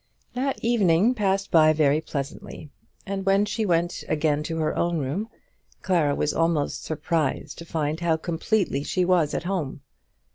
[0.33, 2.71] That evening passed by very pleasantly,
[3.05, 5.29] and when she went again to her own room,
[5.83, 9.81] Clara was almost surprised to find how completely she was at home.